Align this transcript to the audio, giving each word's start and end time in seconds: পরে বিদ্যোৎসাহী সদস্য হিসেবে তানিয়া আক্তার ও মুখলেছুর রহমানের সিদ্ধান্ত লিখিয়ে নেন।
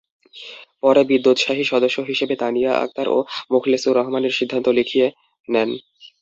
পরে 0.83 1.01
বিদ্যোৎসাহী 1.09 1.63
সদস্য 1.71 1.97
হিসেবে 2.09 2.35
তানিয়া 2.35 2.71
আক্তার 2.77 3.07
ও 3.09 3.17
মুখলেছুর 3.51 3.97
রহমানের 3.99 4.37
সিদ্ধান্ত 4.39 4.67
লিখিয়ে 4.77 5.07
নেন। 5.49 5.69